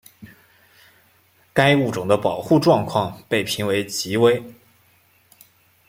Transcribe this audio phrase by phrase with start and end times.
[1.53, 4.43] 该物种的保护状况被评为极危。